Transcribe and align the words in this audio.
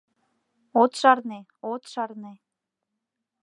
—От 0.81 0.91
шарне, 0.99 1.39
от 1.71 1.81
шарне! 1.91 2.33